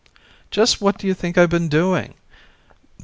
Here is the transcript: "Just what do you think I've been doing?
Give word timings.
"Just 0.49 0.81
what 0.81 0.97
do 0.97 1.05
you 1.05 1.13
think 1.13 1.37
I've 1.37 1.51
been 1.51 1.67
doing? 1.69 2.15